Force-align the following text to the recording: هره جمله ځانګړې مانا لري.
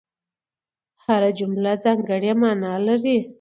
هره 1.03 1.31
جمله 1.39 1.71
ځانګړې 1.83 2.31
مانا 2.41 2.73
لري. 2.87 3.17